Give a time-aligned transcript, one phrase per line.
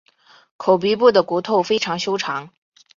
[0.57, 2.49] 口鼻部的骨头非常修长。